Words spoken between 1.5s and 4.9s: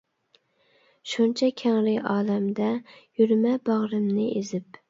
كەڭرى ئالەمدە، يۈرمە باغرىمنى ئېزىپ.